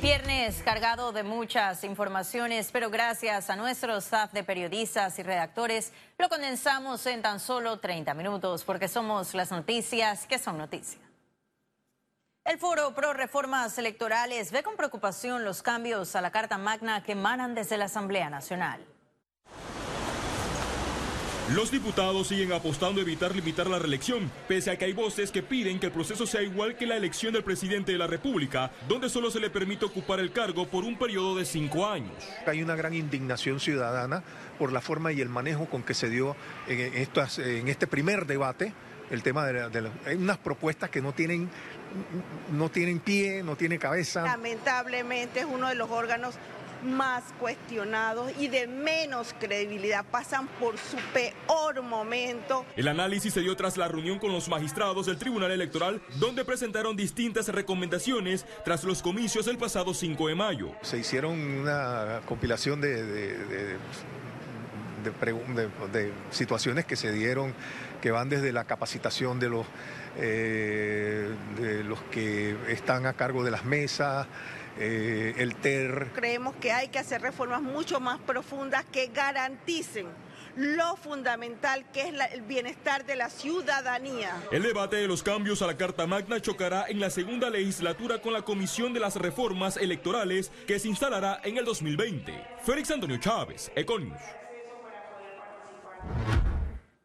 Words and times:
Viernes 0.00 0.62
cargado 0.62 1.12
de 1.12 1.22
muchas 1.22 1.84
informaciones, 1.84 2.70
pero 2.72 2.88
gracias 2.88 3.50
a 3.50 3.56
nuestro 3.56 3.98
staff 3.98 4.32
de 4.32 4.42
periodistas 4.42 5.18
y 5.18 5.22
redactores 5.22 5.92
lo 6.16 6.30
condensamos 6.30 7.04
en 7.04 7.20
tan 7.20 7.38
solo 7.38 7.80
30 7.80 8.14
minutos 8.14 8.64
porque 8.64 8.88
somos 8.88 9.34
las 9.34 9.50
noticias 9.50 10.26
que 10.26 10.38
son 10.38 10.56
noticias. 10.56 11.02
El 12.46 12.58
Foro 12.58 12.94
Pro 12.94 13.12
Reformas 13.12 13.76
Electorales 13.76 14.52
ve 14.52 14.62
con 14.62 14.74
preocupación 14.74 15.44
los 15.44 15.62
cambios 15.62 16.16
a 16.16 16.22
la 16.22 16.30
Carta 16.30 16.56
Magna 16.56 17.02
que 17.02 17.12
emanan 17.12 17.54
desde 17.54 17.76
la 17.76 17.84
Asamblea 17.84 18.30
Nacional. 18.30 18.82
Los 21.54 21.72
diputados 21.72 22.28
siguen 22.28 22.52
apostando 22.52 23.00
a 23.00 23.02
evitar 23.02 23.34
limitar 23.34 23.66
la 23.66 23.80
reelección, 23.80 24.30
pese 24.46 24.70
a 24.70 24.78
que 24.78 24.84
hay 24.84 24.92
voces 24.92 25.32
que 25.32 25.42
piden 25.42 25.80
que 25.80 25.86
el 25.86 25.92
proceso 25.92 26.24
sea 26.24 26.42
igual 26.42 26.76
que 26.76 26.86
la 26.86 26.96
elección 26.96 27.32
del 27.32 27.42
presidente 27.42 27.90
de 27.90 27.98
la 27.98 28.06
República, 28.06 28.70
donde 28.86 29.08
solo 29.08 29.32
se 29.32 29.40
le 29.40 29.50
permite 29.50 29.84
ocupar 29.84 30.20
el 30.20 30.30
cargo 30.30 30.68
por 30.68 30.84
un 30.84 30.96
periodo 30.96 31.34
de 31.34 31.44
cinco 31.44 31.88
años. 31.88 32.12
Hay 32.46 32.62
una 32.62 32.76
gran 32.76 32.94
indignación 32.94 33.58
ciudadana 33.58 34.22
por 34.60 34.70
la 34.70 34.80
forma 34.80 35.10
y 35.10 35.20
el 35.20 35.28
manejo 35.28 35.66
con 35.66 35.82
que 35.82 35.94
se 35.94 36.08
dio 36.08 36.36
en, 36.68 36.94
estas, 36.94 37.40
en 37.40 37.66
este 37.66 37.88
primer 37.88 38.26
debate 38.26 38.72
el 39.10 39.24
tema 39.24 39.44
de, 39.44 39.68
de, 39.70 39.90
hay 40.06 40.14
unas 40.14 40.38
propuestas 40.38 40.88
que 40.88 41.00
no 41.00 41.12
tienen 41.12 41.50
no 42.52 42.68
tienen 42.68 43.00
pie, 43.00 43.42
no 43.42 43.56
tiene 43.56 43.76
cabeza. 43.78 44.22
Lamentablemente 44.22 45.40
es 45.40 45.46
uno 45.46 45.68
de 45.68 45.74
los 45.74 45.90
órganos 45.90 46.36
más 46.82 47.24
cuestionados 47.38 48.32
y 48.38 48.48
de 48.48 48.66
menos 48.66 49.34
credibilidad, 49.38 50.04
pasan 50.10 50.48
por 50.58 50.78
su 50.78 50.96
peor 51.12 51.82
momento. 51.82 52.64
El 52.76 52.88
análisis 52.88 53.34
se 53.34 53.40
dio 53.40 53.56
tras 53.56 53.76
la 53.76 53.88
reunión 53.88 54.18
con 54.18 54.32
los 54.32 54.48
magistrados 54.48 55.06
del 55.06 55.18
Tribunal 55.18 55.50
Electoral, 55.50 56.00
donde 56.16 56.44
presentaron 56.44 56.96
distintas 56.96 57.48
recomendaciones 57.48 58.46
tras 58.64 58.84
los 58.84 59.02
comicios 59.02 59.46
del 59.46 59.58
pasado 59.58 59.94
5 59.94 60.28
de 60.28 60.34
mayo. 60.34 60.72
Se 60.82 60.98
hicieron 60.98 61.38
una 61.38 62.20
compilación 62.26 62.80
de, 62.80 63.04
de, 63.04 63.38
de 63.38 63.76
de, 65.92 66.12
situaciones 66.30 66.84
que 66.84 66.96
se 66.96 67.12
dieron, 67.12 67.54
que 68.00 68.10
van 68.10 68.28
desde 68.28 68.52
la 68.52 68.64
capacitación 68.64 69.40
de 69.40 69.48
los, 69.48 69.66
eh, 70.16 71.30
de 71.58 71.84
los 71.84 72.00
que 72.10 72.56
están 72.68 73.06
a 73.06 73.14
cargo 73.14 73.44
de 73.44 73.50
las 73.50 73.64
mesas, 73.64 74.26
eh, 74.78 75.34
el 75.38 75.56
TER. 75.56 76.10
Creemos 76.14 76.54
que 76.56 76.72
hay 76.72 76.88
que 76.88 76.98
hacer 76.98 77.22
reformas 77.22 77.62
mucho 77.62 78.00
más 78.00 78.18
profundas 78.20 78.84
que 78.92 79.08
garanticen 79.08 80.06
lo 80.56 80.96
fundamental 80.96 81.90
que 81.92 82.08
es 82.08 82.12
la, 82.12 82.24
el 82.26 82.42
bienestar 82.42 83.04
de 83.06 83.16
la 83.16 83.30
ciudadanía. 83.30 84.34
El 84.50 84.62
debate 84.62 84.96
de 84.96 85.08
los 85.08 85.22
cambios 85.22 85.62
a 85.62 85.66
la 85.66 85.76
Carta 85.76 86.06
Magna 86.06 86.40
chocará 86.40 86.86
en 86.88 87.00
la 87.00 87.10
segunda 87.10 87.50
legislatura 87.50 88.20
con 88.20 88.32
la 88.32 88.42
Comisión 88.42 88.92
de 88.92 89.00
las 89.00 89.16
Reformas 89.16 89.76
Electorales 89.76 90.50
que 90.66 90.78
se 90.78 90.88
instalará 90.88 91.40
en 91.44 91.56
el 91.56 91.64
2020. 91.64 92.46
Félix 92.64 92.90
Antonio 92.90 93.18
Chávez, 93.18 93.70
Econius. 93.74 94.20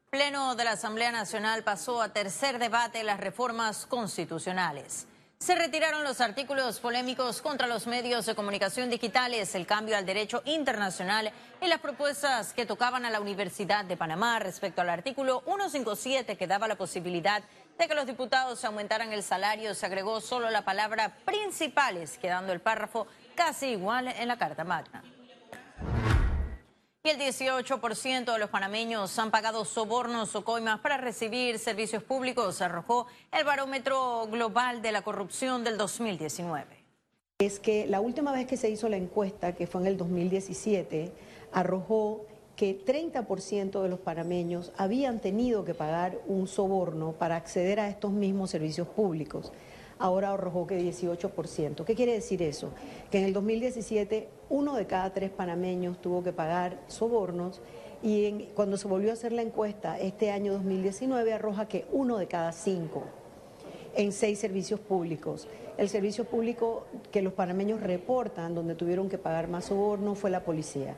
Pleno 0.09 0.55
de 0.55 0.63
la 0.63 0.71
Asamblea 0.71 1.11
Nacional 1.11 1.63
pasó 1.63 2.01
a 2.01 2.13
tercer 2.13 2.57
debate 2.57 3.03
las 3.03 3.19
reformas 3.19 3.85
constitucionales. 3.85 5.07
Se 5.45 5.53
retiraron 5.53 6.03
los 6.03 6.21
artículos 6.21 6.79
polémicos 6.79 7.39
contra 7.39 7.67
los 7.67 7.85
medios 7.85 8.25
de 8.25 8.33
comunicación 8.33 8.89
digitales, 8.89 9.53
el 9.53 9.67
cambio 9.67 9.95
al 9.95 10.03
derecho 10.03 10.41
internacional 10.43 11.31
y 11.61 11.67
las 11.67 11.81
propuestas 11.81 12.51
que 12.51 12.65
tocaban 12.65 13.05
a 13.05 13.11
la 13.11 13.19
Universidad 13.19 13.85
de 13.85 13.95
Panamá 13.95 14.39
respecto 14.39 14.81
al 14.81 14.89
artículo 14.89 15.43
157 15.45 16.35
que 16.35 16.47
daba 16.47 16.67
la 16.67 16.77
posibilidad 16.77 17.43
de 17.77 17.87
que 17.87 17.93
los 17.93 18.07
diputados 18.07 18.65
aumentaran 18.65 19.13
el 19.13 19.21
salario. 19.21 19.75
Se 19.75 19.85
agregó 19.85 20.19
solo 20.19 20.49
la 20.49 20.65
palabra 20.65 21.15
principales, 21.25 22.17
quedando 22.17 22.51
el 22.51 22.59
párrafo 22.59 23.05
casi 23.35 23.67
igual 23.67 24.07
en 24.07 24.27
la 24.27 24.39
Carta 24.39 24.63
Magna. 24.63 25.03
Y 27.05 27.09
el 27.09 27.19
18% 27.19 28.33
de 28.33 28.39
los 28.39 28.49
panameños 28.49 29.19
han 29.19 29.29
pagado 29.29 29.63
sobornos 29.63 30.35
o 30.35 30.43
coimas 30.43 30.79
para 30.79 30.97
recibir 30.97 31.59
servicios 31.59 32.01
públicos, 32.01 32.63
arrojó 32.63 33.05
el 33.31 33.43
barómetro 33.43 34.25
global 34.25 34.81
de 34.81 34.91
la 34.91 35.03
corrupción 35.03 35.63
del 35.63 35.77
2019. 35.77 36.65
Es 37.37 37.59
que 37.59 37.85
la 37.85 38.01
última 38.01 38.31
vez 38.31 38.47
que 38.47 38.57
se 38.57 38.71
hizo 38.71 38.89
la 38.89 38.97
encuesta, 38.97 39.53
que 39.53 39.67
fue 39.67 39.81
en 39.81 39.87
el 39.87 39.97
2017, 39.97 41.11
arrojó 41.51 42.25
que 42.55 42.83
30% 42.83 43.83
de 43.83 43.89
los 43.89 43.99
panameños 43.99 44.71
habían 44.75 45.19
tenido 45.19 45.63
que 45.63 45.75
pagar 45.75 46.17
un 46.25 46.47
soborno 46.47 47.11
para 47.11 47.35
acceder 47.35 47.79
a 47.79 47.87
estos 47.87 48.13
mismos 48.13 48.49
servicios 48.49 48.87
públicos 48.87 49.51
ahora 49.99 50.33
arrojó 50.33 50.67
que 50.67 50.79
18%. 50.79 51.85
¿Qué 51.85 51.95
quiere 51.95 52.13
decir 52.13 52.41
eso? 52.41 52.71
Que 53.11 53.19
en 53.19 53.25
el 53.25 53.33
2017 53.33 54.29
uno 54.49 54.75
de 54.75 54.85
cada 54.87 55.13
tres 55.13 55.31
panameños 55.31 56.01
tuvo 56.01 56.23
que 56.23 56.33
pagar 56.33 56.79
sobornos 56.87 57.61
y 58.03 58.47
cuando 58.53 58.77
se 58.77 58.87
volvió 58.87 59.11
a 59.11 59.13
hacer 59.13 59.31
la 59.31 59.41
encuesta 59.41 59.99
este 59.99 60.31
año 60.31 60.53
2019 60.53 61.33
arroja 61.33 61.67
que 61.67 61.85
uno 61.91 62.17
de 62.17 62.27
cada 62.27 62.51
cinco 62.51 63.03
en 63.95 64.11
seis 64.11 64.39
servicios 64.39 64.79
públicos. 64.79 65.47
El 65.77 65.89
servicio 65.89 66.25
público 66.25 66.85
que 67.11 67.21
los 67.21 67.33
panameños 67.33 67.81
reportan 67.81 68.53
donde 68.53 68.75
tuvieron 68.75 69.09
que 69.09 69.17
pagar 69.17 69.47
más 69.47 69.65
soborno 69.65 70.15
fue 70.15 70.29
la 70.29 70.43
policía. 70.43 70.95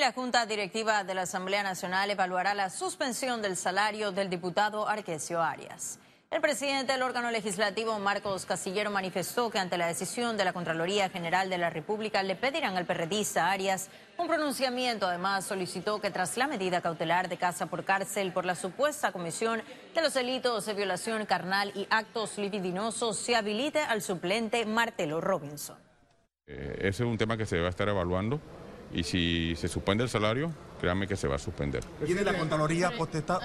La 0.00 0.12
Junta 0.12 0.46
Directiva 0.46 1.04
de 1.04 1.14
la 1.14 1.22
Asamblea 1.22 1.62
Nacional 1.62 2.10
evaluará 2.10 2.54
la 2.54 2.70
suspensión 2.70 3.42
del 3.42 3.56
salario 3.56 4.10
del 4.10 4.30
diputado 4.30 4.88
Arquesio 4.88 5.42
Arias. 5.42 5.98
El 6.30 6.40
presidente 6.40 6.92
del 6.92 7.02
órgano 7.02 7.30
legislativo, 7.30 7.98
Marcos 7.98 8.46
Casillero, 8.46 8.90
manifestó 8.90 9.50
que 9.50 9.58
ante 9.58 9.76
la 9.76 9.86
decisión 9.86 10.38
de 10.38 10.46
la 10.46 10.54
Contraloría 10.54 11.10
General 11.10 11.50
de 11.50 11.58
la 11.58 11.68
República 11.68 12.22
le 12.22 12.36
pedirán 12.36 12.76
al 12.76 12.86
perredista 12.86 13.50
Arias 13.50 13.90
un 14.16 14.28
pronunciamiento. 14.28 15.06
Además, 15.06 15.44
solicitó 15.44 16.00
que 16.00 16.10
tras 16.10 16.38
la 16.38 16.46
medida 16.46 16.80
cautelar 16.80 17.28
de 17.28 17.36
casa 17.36 17.66
por 17.66 17.84
cárcel 17.84 18.32
por 18.32 18.46
la 18.46 18.54
supuesta 18.54 19.12
comisión 19.12 19.62
de 19.94 20.02
los 20.02 20.14
delitos 20.14 20.64
de 20.64 20.72
violación 20.72 21.26
carnal 21.26 21.70
y 21.76 21.86
actos 21.90 22.38
libidinosos 22.38 23.18
se 23.18 23.36
habilite 23.36 23.80
al 23.80 24.00
suplente 24.00 24.64
Martelo 24.64 25.20
Robinson. 25.20 25.76
Eh, 26.46 26.76
ese 26.78 27.04
es 27.04 27.08
un 27.08 27.18
tema 27.18 27.36
que 27.36 27.44
se 27.44 27.60
va 27.60 27.66
a 27.66 27.70
estar 27.70 27.88
evaluando 27.88 28.40
y 28.92 29.02
si 29.02 29.54
se 29.56 29.68
suspende 29.68 30.04
el 30.04 30.10
salario, 30.10 30.52
créanme 30.80 31.06
que 31.06 31.16
se 31.16 31.28
va 31.28 31.36
a 31.36 31.38
suspender. 31.38 31.84
¿Tiene 32.04 32.22
la 32.22 32.36
Contraloría 32.36 32.90
potestad 32.96 33.40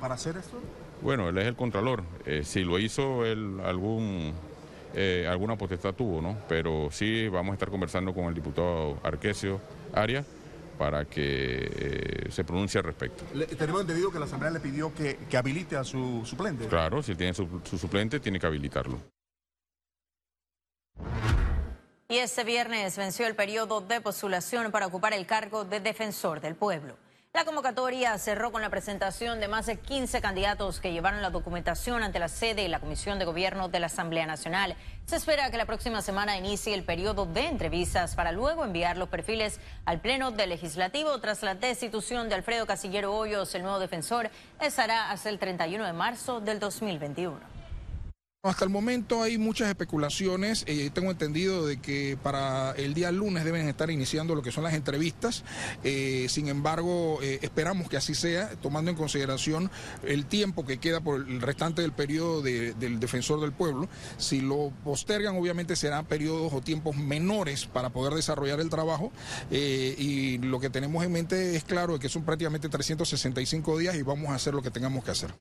para 0.00 0.14
hacer 0.14 0.36
eso? 0.36 0.60
Bueno, 1.02 1.28
él 1.28 1.38
es 1.38 1.46
el 1.46 1.56
Contralor. 1.56 2.02
Eh, 2.26 2.42
si 2.44 2.64
lo 2.64 2.78
hizo 2.78 3.24
él, 3.24 3.60
algún, 3.64 4.32
eh, 4.94 5.26
alguna 5.28 5.56
potestad 5.56 5.94
tuvo, 5.94 6.20
¿no? 6.20 6.36
Pero 6.48 6.88
sí 6.90 7.28
vamos 7.28 7.52
a 7.52 7.54
estar 7.54 7.70
conversando 7.70 8.12
con 8.12 8.24
el 8.24 8.34
diputado 8.34 8.98
Arquesio 9.02 9.60
Arias 9.92 10.26
para 10.78 11.04
que 11.04 11.70
eh, 11.74 12.30
se 12.30 12.42
pronuncie 12.42 12.78
al 12.78 12.84
respecto. 12.84 13.24
tenemos 13.58 13.82
entendido 13.82 14.10
que 14.10 14.18
la 14.18 14.24
Asamblea 14.24 14.50
le 14.50 14.60
pidió 14.60 14.92
que, 14.94 15.18
habilite 15.36 15.76
a 15.76 15.84
su 15.84 16.22
suplente. 16.24 16.66
Claro, 16.66 17.02
si 17.02 17.12
él 17.12 17.18
tiene 17.18 17.34
su 17.34 17.78
suplente, 17.78 18.18
tiene 18.18 18.40
que 18.40 18.46
habilitarlo. 18.46 18.98
Y 22.10 22.18
este 22.18 22.42
viernes 22.42 22.96
venció 22.96 23.28
el 23.28 23.36
periodo 23.36 23.80
de 23.82 24.00
postulación 24.00 24.72
para 24.72 24.88
ocupar 24.88 25.12
el 25.12 25.26
cargo 25.26 25.64
de 25.64 25.78
defensor 25.78 26.40
del 26.40 26.56
pueblo. 26.56 26.96
La 27.32 27.44
convocatoria 27.44 28.18
cerró 28.18 28.50
con 28.50 28.62
la 28.62 28.68
presentación 28.68 29.38
de 29.38 29.46
más 29.46 29.66
de 29.66 29.78
15 29.78 30.20
candidatos 30.20 30.80
que 30.80 30.90
llevaron 30.92 31.22
la 31.22 31.30
documentación 31.30 32.02
ante 32.02 32.18
la 32.18 32.26
sede 32.26 32.64
y 32.64 32.68
la 32.68 32.80
Comisión 32.80 33.20
de 33.20 33.26
Gobierno 33.26 33.68
de 33.68 33.78
la 33.78 33.86
Asamblea 33.86 34.26
Nacional. 34.26 34.74
Se 35.06 35.14
espera 35.14 35.52
que 35.52 35.56
la 35.56 35.66
próxima 35.66 36.02
semana 36.02 36.36
inicie 36.36 36.74
el 36.74 36.82
periodo 36.82 37.26
de 37.26 37.46
entrevistas 37.46 38.16
para 38.16 38.32
luego 38.32 38.64
enviar 38.64 38.96
los 38.96 39.08
perfiles 39.08 39.60
al 39.84 40.00
Pleno 40.00 40.32
del 40.32 40.48
Legislativo. 40.48 41.16
Tras 41.20 41.44
la 41.44 41.54
destitución 41.54 42.28
de 42.28 42.34
Alfredo 42.34 42.66
Casillero 42.66 43.14
Hoyos, 43.14 43.54
el 43.54 43.62
nuevo 43.62 43.78
defensor 43.78 44.30
estará 44.60 45.12
hasta 45.12 45.28
el 45.28 45.38
31 45.38 45.86
de 45.86 45.92
marzo 45.92 46.40
del 46.40 46.58
2021. 46.58 47.59
Hasta 48.42 48.64
el 48.64 48.70
momento 48.70 49.22
hay 49.22 49.36
muchas 49.36 49.68
especulaciones. 49.68 50.64
Eh, 50.66 50.88
tengo 50.94 51.10
entendido 51.10 51.66
de 51.66 51.78
que 51.78 52.16
para 52.22 52.70
el 52.72 52.94
día 52.94 53.12
lunes 53.12 53.44
deben 53.44 53.68
estar 53.68 53.90
iniciando 53.90 54.34
lo 54.34 54.40
que 54.40 54.50
son 54.50 54.64
las 54.64 54.72
entrevistas. 54.72 55.44
Eh, 55.84 56.24
sin 56.30 56.48
embargo, 56.48 57.18
eh, 57.20 57.38
esperamos 57.42 57.90
que 57.90 57.98
así 57.98 58.14
sea, 58.14 58.48
tomando 58.62 58.90
en 58.90 58.96
consideración 58.96 59.70
el 60.04 60.24
tiempo 60.24 60.64
que 60.64 60.78
queda 60.78 61.02
por 61.02 61.20
el 61.20 61.42
restante 61.42 61.82
del 61.82 61.92
periodo 61.92 62.40
del 62.40 62.98
defensor 62.98 63.42
del 63.42 63.52
pueblo. 63.52 63.90
Si 64.16 64.40
lo 64.40 64.72
postergan, 64.84 65.36
obviamente 65.36 65.76
serán 65.76 66.06
periodos 66.06 66.54
o 66.54 66.62
tiempos 66.62 66.96
menores 66.96 67.66
para 67.66 67.90
poder 67.90 68.14
desarrollar 68.14 68.60
el 68.60 68.70
trabajo. 68.70 69.12
y 69.50 70.38
lo 70.38 70.60
que 70.60 70.70
tenemos 70.70 71.04
en 71.04 71.12
mente 71.12 71.56
es 71.56 71.64
claro 71.64 71.98
que 71.98 72.08
son 72.08 72.24
prácticamente 72.24 72.70
365 72.70 73.76
días 73.76 73.96
y 73.96 74.02
vamos 74.02 74.30
a 74.30 74.36
hacer 74.36 74.54
lo 74.54 74.62
que 74.62 74.70
tengamos 74.70 75.04
que 75.04 75.10
hacer. 75.10 75.34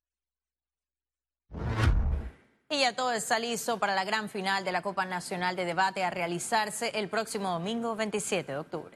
Y 2.71 2.81
ya 2.81 2.93
todo 2.93 3.11
está 3.13 3.39
listo 3.39 3.79
para 3.79 3.95
la 3.95 4.03
gran 4.03 4.29
final 4.29 4.63
de 4.63 4.71
la 4.71 4.83
Copa 4.83 5.03
Nacional 5.03 5.55
de 5.55 5.65
Debate 5.65 6.03
a 6.03 6.11
realizarse 6.11 6.91
el 6.93 7.09
próximo 7.09 7.49
domingo 7.49 7.95
27 7.95 8.51
de 8.51 8.57
octubre. 8.59 8.95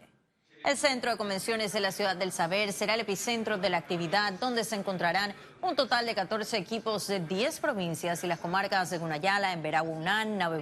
El 0.63 0.77
Centro 0.77 1.09
de 1.09 1.17
Convenciones 1.17 1.73
de 1.73 1.79
la 1.79 1.91
Ciudad 1.91 2.15
del 2.15 2.31
Saber 2.31 2.71
será 2.71 2.93
el 2.93 2.99
epicentro 2.99 3.57
de 3.57 3.71
la 3.71 3.77
actividad 3.77 4.31
donde 4.33 4.63
se 4.63 4.75
encontrarán 4.75 5.33
un 5.63 5.75
total 5.75 6.05
de 6.05 6.13
14 6.13 6.55
equipos 6.55 7.07
de 7.07 7.19
10 7.21 7.59
provincias 7.61 8.23
y 8.23 8.27
las 8.27 8.37
comarcas 8.37 8.91
de 8.91 8.99
Gunayala, 8.99 9.53
Emberá-Unán, 9.53 10.37
Nave 10.37 10.61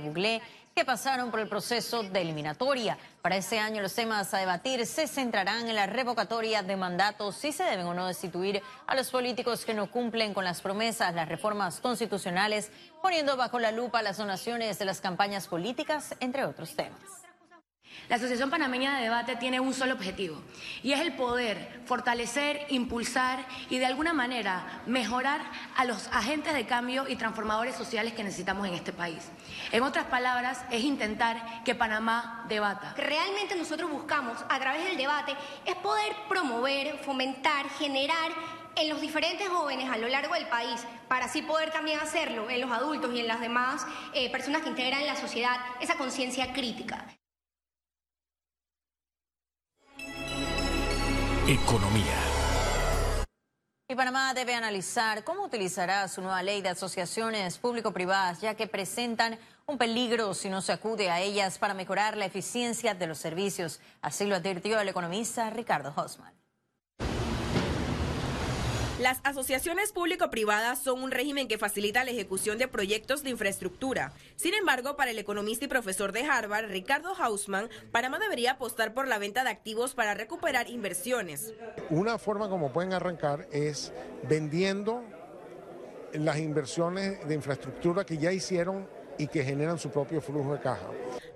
que 0.75 0.85
pasaron 0.85 1.31
por 1.31 1.39
el 1.39 1.49
proceso 1.49 2.03
de 2.03 2.21
eliminatoria. 2.21 2.97
Para 3.21 3.37
este 3.37 3.59
año 3.59 3.81
los 3.81 3.93
temas 3.93 4.33
a 4.33 4.37
debatir 4.37 4.85
se 4.85 5.07
centrarán 5.07 5.67
en 5.67 5.75
la 5.75 5.85
revocatoria 5.85 6.63
de 6.63 6.75
mandatos, 6.75 7.35
si 7.35 7.51
se 7.51 7.63
deben 7.63 7.85
o 7.87 7.93
no 7.93 8.07
destituir 8.07 8.61
a 8.87 8.95
los 8.95 9.09
políticos 9.09 9.65
que 9.65 9.73
no 9.73 9.91
cumplen 9.91 10.33
con 10.33 10.43
las 10.43 10.61
promesas, 10.61 11.13
las 11.13 11.29
reformas 11.29 11.79
constitucionales, 11.79 12.71
poniendo 13.01 13.37
bajo 13.37 13.59
la 13.59 13.71
lupa 13.71 14.01
las 14.01 14.17
donaciones 14.17 14.79
de 14.79 14.85
las 14.85 15.01
campañas 15.01 15.47
políticas, 15.47 16.15
entre 16.19 16.45
otros 16.45 16.75
temas. 16.75 17.30
La 18.09 18.17
Asociación 18.17 18.49
Panameña 18.49 18.97
de 18.97 19.03
Debate 19.03 19.35
tiene 19.37 19.59
un 19.59 19.73
solo 19.73 19.93
objetivo 19.93 20.41
y 20.83 20.91
es 20.91 20.99
el 20.99 21.13
poder 21.13 21.81
fortalecer, 21.85 22.65
impulsar 22.69 23.45
y 23.69 23.77
de 23.77 23.85
alguna 23.85 24.11
manera 24.11 24.81
mejorar 24.85 25.41
a 25.77 25.85
los 25.85 26.07
agentes 26.07 26.53
de 26.53 26.65
cambio 26.65 27.07
y 27.07 27.15
transformadores 27.15 27.75
sociales 27.75 28.13
que 28.13 28.23
necesitamos 28.23 28.67
en 28.67 28.73
este 28.73 28.91
país. 28.91 29.29
En 29.71 29.83
otras 29.83 30.05
palabras, 30.05 30.61
es 30.71 30.83
intentar 30.83 31.63
que 31.63 31.75
Panamá 31.75 32.45
debata. 32.49 32.93
Realmente 32.97 33.55
nosotros 33.55 33.89
buscamos 33.89 34.37
a 34.49 34.59
través 34.59 34.83
del 34.83 34.97
debate 34.97 35.33
es 35.65 35.75
poder 35.75 36.13
promover, 36.27 36.97
fomentar, 36.99 37.69
generar 37.79 38.31
en 38.75 38.89
los 38.89 39.01
diferentes 39.01 39.47
jóvenes 39.49 39.89
a 39.89 39.97
lo 39.97 40.07
largo 40.07 40.33
del 40.33 40.47
país, 40.47 40.85
para 41.07 41.25
así 41.25 41.41
poder 41.41 41.71
también 41.71 41.99
hacerlo 41.99 42.49
en 42.49 42.61
los 42.61 42.71
adultos 42.71 43.13
y 43.13 43.19
en 43.19 43.27
las 43.27 43.41
demás 43.41 43.85
eh, 44.13 44.31
personas 44.31 44.61
que 44.61 44.69
integran 44.69 45.05
la 45.05 45.15
sociedad, 45.15 45.57
esa 45.79 45.95
conciencia 45.95 46.53
crítica. 46.53 47.05
Economía. 51.47 52.19
Y 53.89 53.95
Panamá 53.95 54.31
debe 54.35 54.53
analizar 54.53 55.23
cómo 55.23 55.43
utilizará 55.43 56.07
su 56.07 56.21
nueva 56.21 56.43
ley 56.43 56.61
de 56.61 56.69
asociaciones 56.69 57.57
público-privadas, 57.57 58.41
ya 58.41 58.53
que 58.53 58.67
presentan 58.67 59.39
un 59.65 59.79
peligro 59.79 60.35
si 60.35 60.49
no 60.49 60.61
se 60.61 60.71
acude 60.71 61.09
a 61.09 61.19
ellas 61.19 61.57
para 61.57 61.73
mejorar 61.73 62.15
la 62.15 62.25
eficiencia 62.25 62.93
de 62.93 63.07
los 63.07 63.17
servicios. 63.17 63.79
Así 64.01 64.27
lo 64.27 64.35
advirtió 64.35 64.79
el 64.79 64.89
economista 64.89 65.49
Ricardo 65.49 65.91
Hosman. 65.95 66.40
Las 69.01 69.19
asociaciones 69.23 69.93
público-privadas 69.93 70.77
son 70.77 71.01
un 71.01 71.09
régimen 71.09 71.47
que 71.47 71.57
facilita 71.57 72.03
la 72.03 72.11
ejecución 72.11 72.59
de 72.59 72.67
proyectos 72.67 73.23
de 73.23 73.31
infraestructura. 73.31 74.13
Sin 74.35 74.53
embargo, 74.53 74.95
para 74.95 75.09
el 75.09 75.17
economista 75.17 75.65
y 75.65 75.67
profesor 75.67 76.11
de 76.11 76.23
Harvard, 76.23 76.69
Ricardo 76.69 77.15
Hausman, 77.15 77.67
Panamá 77.91 78.19
debería 78.19 78.51
apostar 78.51 78.93
por 78.93 79.07
la 79.07 79.17
venta 79.17 79.43
de 79.43 79.49
activos 79.49 79.95
para 79.95 80.13
recuperar 80.13 80.69
inversiones. 80.69 81.51
Una 81.89 82.19
forma 82.19 82.47
como 82.47 82.71
pueden 82.71 82.93
arrancar 82.93 83.47
es 83.51 83.91
vendiendo 84.29 85.03
las 86.13 86.37
inversiones 86.37 87.27
de 87.27 87.33
infraestructura 87.33 88.05
que 88.05 88.19
ya 88.19 88.31
hicieron 88.31 88.87
y 89.17 89.27
que 89.27 89.43
generan 89.43 89.77
su 89.77 89.89
propio 89.89 90.21
flujo 90.21 90.53
de 90.53 90.59
caja. 90.59 90.87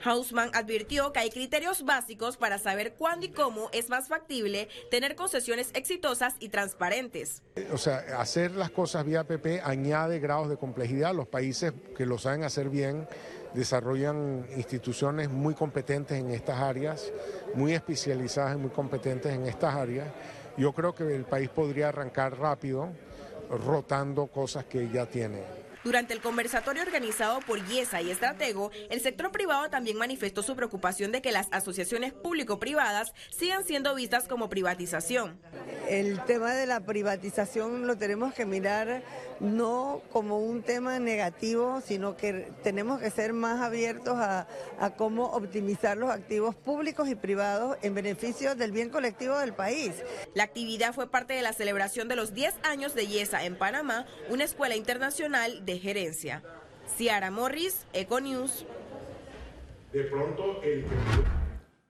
Hausman 0.03 0.51
advirtió 0.53 1.11
que 1.11 1.19
hay 1.19 1.29
criterios 1.29 1.83
básicos 1.83 2.37
para 2.37 2.57
saber 2.57 2.93
cuándo 2.93 3.25
y 3.25 3.29
cómo 3.29 3.69
es 3.73 3.89
más 3.89 4.07
factible 4.07 4.69
tener 4.91 5.15
concesiones 5.15 5.71
exitosas 5.73 6.35
y 6.39 6.49
transparentes. 6.49 7.41
O 7.71 7.77
sea, 7.77 7.97
hacer 8.19 8.51
las 8.51 8.71
cosas 8.71 9.05
vía 9.05 9.23
PP 9.23 9.61
añade 9.63 10.19
grados 10.19 10.49
de 10.49 10.57
complejidad. 10.57 11.13
Los 11.13 11.27
países 11.27 11.73
que 11.97 12.05
lo 12.05 12.17
saben 12.17 12.43
hacer 12.43 12.69
bien 12.69 13.07
desarrollan 13.53 14.45
instituciones 14.55 15.29
muy 15.29 15.53
competentes 15.53 16.19
en 16.19 16.31
estas 16.31 16.59
áreas, 16.59 17.11
muy 17.53 17.73
especializadas 17.73 18.55
y 18.55 18.59
muy 18.59 18.69
competentes 18.69 19.33
en 19.33 19.45
estas 19.45 19.75
áreas. 19.75 20.07
Yo 20.57 20.73
creo 20.73 20.93
que 20.93 21.15
el 21.15 21.25
país 21.25 21.49
podría 21.49 21.89
arrancar 21.89 22.37
rápido 22.37 22.89
rotando 23.49 24.27
cosas 24.27 24.65
que 24.65 24.89
ya 24.89 25.05
tiene. 25.05 25.64
Durante 25.85 26.15
el 26.15 26.19
conversatorio 26.19 26.81
organizado 26.81 27.41
por 27.41 27.59
IESA 27.59 28.01
y 28.01 28.09
Estratego, 28.09 28.71
el 28.89 29.01
sector 29.01 29.31
privado 29.31 29.69
también 29.69 29.97
manifestó 29.97 30.41
su 30.41 30.55
preocupación 30.55 31.11
de 31.11 31.21
que 31.21 31.31
las 31.31 31.47
asociaciones 31.51 32.11
público-privadas 32.11 33.13
sigan 33.29 33.63
siendo 33.63 33.93
vistas 33.93 34.27
como 34.27 34.49
privatización. 34.49 35.39
El 35.87 36.19
tema 36.25 36.55
de 36.55 36.65
la 36.65 36.79
privatización 36.79 37.85
lo 37.85 37.99
tenemos 37.99 38.33
que 38.33 38.47
mirar 38.47 39.03
no 39.39 40.01
como 40.11 40.39
un 40.39 40.63
tema 40.63 40.97
negativo, 40.97 41.81
sino 41.85 42.17
que 42.17 42.51
tenemos 42.63 42.99
que 42.99 43.11
ser 43.11 43.33
más 43.33 43.61
abiertos 43.61 44.15
a, 44.17 44.47
cómo 44.97 45.25
optimizar 45.25 45.97
los 45.97 46.09
activos 46.09 46.55
públicos 46.55 47.09
y 47.09 47.15
privados 47.15 47.77
en 47.81 47.93
beneficio 47.93 48.55
del 48.55 48.71
bien 48.71 48.89
colectivo 48.89 49.37
del 49.37 49.53
país. 49.53 49.91
La 50.33 50.43
actividad 50.43 50.93
fue 50.93 51.09
parte 51.09 51.33
de 51.33 51.41
la 51.41 51.53
celebración 51.53 52.07
de 52.07 52.15
los 52.15 52.33
10 52.33 52.55
años 52.63 52.95
de 52.95 53.03
IESA 53.03 53.43
en 53.43 53.55
Panamá, 53.55 54.05
una 54.29 54.43
escuela 54.43 54.75
internacional 54.75 55.65
de 55.65 55.74
gerencia. 55.79 56.41
Ciara 56.97 57.31
Morris, 57.31 57.85
Econews. 57.93 58.65
De 59.91 60.03
pronto 60.03 60.61
el... 60.63 60.85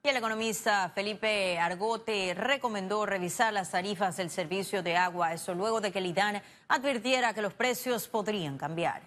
Y 0.04 0.10
el 0.10 0.18
economista 0.18 0.92
Felipe 0.94 1.58
Argote 1.58 2.36
recomendó 2.36 3.08
revisar 3.08 3.52
las 3.52 3.72
tarifas 3.72 4.18
del 4.18 4.30
servicio 4.30 4.84
de 4.84 4.96
agua, 4.96 5.34
eso 5.34 5.56
luego 5.56 5.82
de 5.82 5.92
que 5.92 5.98
el 5.98 6.06
IDAN 6.06 6.44
advirtiera 6.68 7.34
que 7.34 7.42
los 7.42 7.56
precios 7.56 8.08
podrían 8.08 8.60
cambiar. 8.60 9.02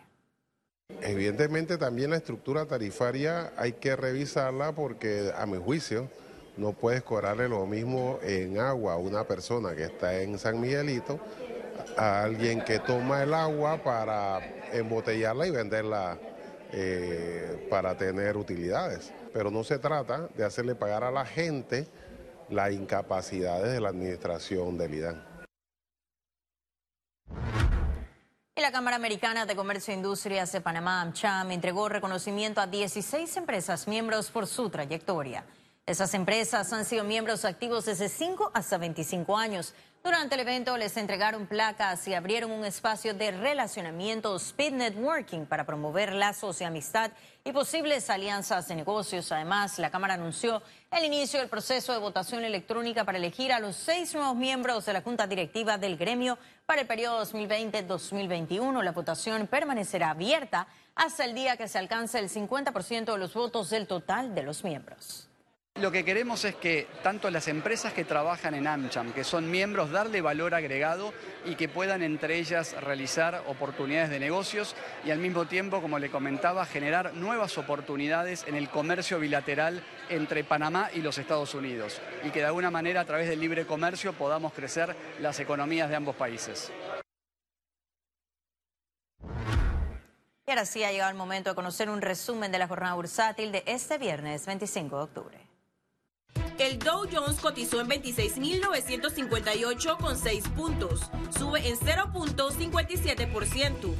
Evidentemente 1.01 1.79
también 1.79 2.11
la 2.11 2.17
estructura 2.17 2.67
tarifaria 2.67 3.53
hay 3.57 3.75
que 3.75 3.95
revisarla 3.95 4.73
porque 4.73 5.31
a 5.37 5.47
mi 5.47 5.59
juicio 5.59 6.09
no 6.57 6.73
puedes 6.73 7.05
cobrarle 7.05 7.49
lo 7.49 7.65
mismo 7.67 8.19
en 8.23 8.59
agua 8.59 8.95
a 8.95 8.97
una 8.97 9.23
persona 9.23 9.77
que 9.77 9.85
está 9.85 10.21
en 10.21 10.37
San 10.37 10.61
Miguelito 10.61 11.21
a 11.97 12.23
alguien 12.23 12.63
que 12.63 12.79
toma 12.79 13.23
el 13.23 13.35
agua 13.35 13.83
para 13.83 14.41
embotellarla 14.73 15.47
y 15.47 15.51
venderla 15.51 16.19
eh, 16.73 17.67
para 17.71 17.97
tener 17.97 18.37
utilidades 18.37 19.13
pero 19.33 19.51
no 19.51 19.65
se 19.65 19.79
trata 19.79 20.29
de 20.37 20.45
hacerle 20.45 20.75
pagar 20.75 21.05
a 21.05 21.11
la 21.11 21.25
gente 21.25 21.87
las 22.49 22.73
incapacidades 22.73 23.73
de 23.73 23.81
la 23.81 23.91
administración 23.91 24.79
del 24.79 24.95
IDAN. 24.95 25.25
Y 28.57 28.61
la 28.61 28.73
Cámara 28.73 28.97
Americana 28.97 29.47
de 29.47 29.55
Comercio 29.55 29.95
e 29.95 29.97
Industrias 29.97 30.51
de 30.51 30.61
Panamá, 30.61 31.01
AmCham, 31.03 31.53
entregó 31.53 31.89
reconocimiento 31.89 32.61
a 32.61 32.67
16 32.67 33.37
empresas 33.37 33.87
miembros 33.87 34.31
por 34.31 34.49
su 34.49 34.69
trayectoria. 34.69 35.45
Esas 35.89 36.13
empresas 36.13 36.71
han 36.75 36.85
sido 36.85 37.03
miembros 37.03 37.47
activos 37.47 37.87
desde 37.87 38.11
5 38.11 38.51
hasta 38.53 38.77
25 38.77 39.39
años. 39.39 39.73
Durante 40.05 40.35
el 40.35 40.43
evento 40.43 40.77
les 40.77 40.95
entregaron 40.99 41.47
placas 41.47 42.07
y 42.07 42.13
abrieron 42.13 42.51
un 42.51 42.67
espacio 42.67 43.15
de 43.15 43.31
relacionamiento 43.31 44.37
Speed 44.37 44.75
Networking 44.75 45.47
para 45.47 45.65
promover 45.65 46.13
lazos 46.13 46.59
de 46.59 46.67
amistad 46.67 47.11
y 47.43 47.53
posibles 47.53 48.11
alianzas 48.11 48.69
de 48.69 48.75
negocios. 48.75 49.33
Además, 49.33 49.79
la 49.79 49.91
Cámara 49.91 50.13
anunció 50.13 50.63
el 50.91 51.07
inicio 51.07 51.41
del 51.41 51.49
proceso 51.49 51.95
de 51.95 52.01
votación 52.01 52.45
electrónica 52.45 53.07
para 53.07 53.17
elegir 53.17 53.51
a 53.51 53.59
los 53.59 53.75
seis 53.75 54.13
nuevos 54.13 54.37
miembros 54.37 54.85
de 54.85 54.93
la 54.93 55.01
Junta 55.01 55.27
Directiva 55.27 55.79
del 55.79 55.97
gremio 55.97 56.37
para 56.67 56.83
el 56.83 56.87
periodo 56.87 57.25
2020-2021. 57.25 58.83
La 58.83 58.93
votación 58.93 59.47
permanecerá 59.47 60.11
abierta 60.11 60.69
hasta 60.95 61.25
el 61.25 61.35
día 61.35 61.57
que 61.57 61.67
se 61.67 61.79
alcance 61.79 62.19
el 62.19 62.29
50% 62.29 63.11
de 63.11 63.19
los 63.19 63.33
votos 63.33 63.71
del 63.71 63.87
total 63.87 64.35
de 64.35 64.43
los 64.43 64.63
miembros. 64.65 65.28
Lo 65.81 65.93
que 65.93 66.05
queremos 66.05 66.45
es 66.45 66.57
que 66.57 66.89
tanto 67.05 67.31
las 67.31 67.47
empresas 67.47 67.93
que 67.93 68.05
trabajan 68.05 68.55
en 68.55 68.67
AmCham, 68.67 69.13
que 69.13 69.23
son 69.23 69.49
miembros, 69.49 69.93
darle 69.93 70.21
valor 70.21 70.57
agregado 70.57 71.15
y 71.45 71.55
que 71.55 71.69
puedan 71.69 72.03
entre 72.03 72.37
ellas 72.39 72.75
realizar 72.83 73.45
oportunidades 73.47 74.11
de 74.11 74.19
negocios 74.19 74.75
y 75.05 75.13
al 75.13 75.21
mismo 75.21 75.47
tiempo, 75.47 75.81
como 75.81 76.01
le 76.01 76.11
comentaba, 76.11 76.67
generar 76.67 77.15
nuevas 77.15 77.59
oportunidades 77.59 78.45
en 78.49 78.57
el 78.57 78.69
comercio 78.69 79.21
bilateral 79.21 79.85
entre 80.09 80.43
Panamá 80.43 80.91
y 80.93 81.01
los 81.01 81.17
Estados 81.17 81.55
Unidos 81.55 82.01
y 82.25 82.31
que 82.31 82.41
de 82.41 82.47
alguna 82.47 82.73
manera 82.73 83.03
a 83.03 83.05
través 83.05 83.29
del 83.29 83.39
libre 83.39 83.65
comercio 83.65 84.13
podamos 84.13 84.53
crecer 84.53 84.97
las 85.21 85.39
economías 85.39 85.89
de 85.89 85.95
ambos 85.95 86.17
países. 86.17 86.73
Y 90.45 90.51
ahora 90.51 90.65
sí 90.65 90.83
ha 90.83 90.91
llegado 90.91 91.11
el 91.11 91.17
momento 91.17 91.51
de 91.51 91.55
conocer 91.55 91.89
un 91.89 92.01
resumen 92.01 92.51
de 92.51 92.59
la 92.59 92.67
jornada 92.67 92.95
bursátil 92.95 93.53
de 93.53 93.63
este 93.65 93.97
viernes 93.97 94.45
25 94.45 94.97
de 94.97 95.03
octubre. 95.03 95.48
El 96.59 96.79
Dow 96.81 97.07
Jones 97.11 97.41
cotizó 97.41 97.81
en 97.81 97.89
26.958 97.89 99.97
con 99.97 100.19
6 100.19 100.45
puntos, 100.57 101.03
sube 101.39 101.67
en 101.69 101.77
0.57%. 101.77 103.95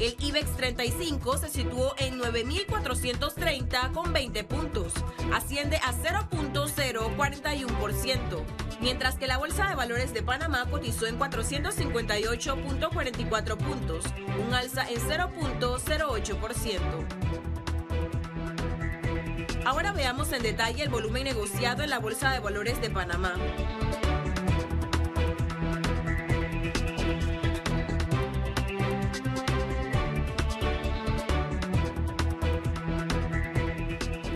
El 0.00 0.16
IBEX 0.18 0.56
35 0.56 1.36
se 1.36 1.50
situó 1.50 1.94
en 1.98 2.18
9.430 2.18 3.92
con 3.92 4.14
20 4.14 4.44
puntos, 4.44 4.94
asciende 5.34 5.76
a 5.76 5.92
0.041%, 5.92 8.44
mientras 8.80 9.16
que 9.16 9.26
la 9.26 9.36
Bolsa 9.36 9.68
de 9.68 9.74
Valores 9.74 10.14
de 10.14 10.22
Panamá 10.22 10.64
cotizó 10.70 11.06
en 11.06 11.18
458.44 11.18 13.58
puntos, 13.58 14.06
un 14.46 14.54
alza 14.54 14.88
en 14.88 15.00
0.08%. 15.00 17.19
Ahora 19.70 19.92
veamos 19.92 20.32
en 20.32 20.42
detalle 20.42 20.82
el 20.82 20.88
volumen 20.88 21.22
negociado 21.22 21.84
en 21.84 21.90
la 21.90 22.00
Bolsa 22.00 22.32
de 22.32 22.40
Valores 22.40 22.80
de 22.80 22.90
Panamá. 22.90 23.34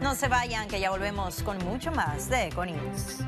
No 0.00 0.14
se 0.14 0.28
vayan, 0.28 0.68
que 0.68 0.78
ya 0.78 0.90
volvemos 0.90 1.42
con 1.42 1.56
mucho 1.64 1.90
más 1.90 2.28
de 2.28 2.48
Econews. 2.48 3.24